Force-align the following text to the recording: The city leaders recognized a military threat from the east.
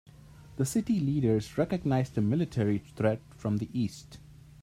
The 0.55 0.65
city 0.65 0.99
leaders 0.99 1.59
recognized 1.59 2.17
a 2.17 2.21
military 2.21 2.79
threat 2.79 3.21
from 3.35 3.57
the 3.57 3.69
east. 3.71 4.17